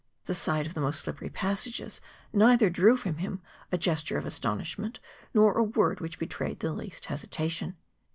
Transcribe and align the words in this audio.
The 0.25 0.33
sight 0.33 0.65
of 0.65 0.73
the 0.73 0.81
most 0.81 0.99
slippery 1.01 1.29
passages 1.29 2.01
neither 2.33 2.71
drew 2.71 2.97
from 2.97 3.17
him 3.17 3.39
a 3.71 3.77
gesture 3.77 4.17
of 4.17 4.25
astonishment, 4.25 4.99
nor 5.31 5.55
a 5.55 5.63
word 5.63 5.99
which 5.99 6.17
betrayed 6.17 6.59
the 6.59 6.73
least 6.73 7.05
hesitation. 7.05 7.77